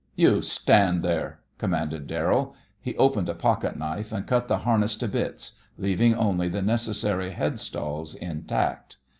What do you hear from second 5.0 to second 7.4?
bits, leaving only the necessary